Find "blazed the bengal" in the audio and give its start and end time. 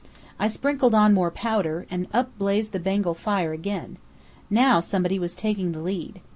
2.39-3.13